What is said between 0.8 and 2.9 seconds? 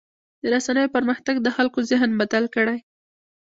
پرمختګ د خلکو ذهن بدل کړی.